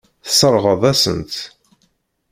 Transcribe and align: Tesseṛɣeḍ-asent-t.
Tesseṛɣeḍ-asent-t. 0.25 1.37